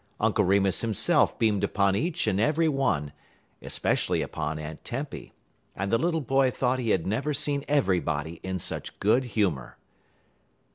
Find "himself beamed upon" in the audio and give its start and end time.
0.81-1.95